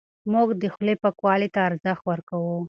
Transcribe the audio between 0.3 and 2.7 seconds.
موږ د خولې پاکوالي ته ارزښت ورکوو.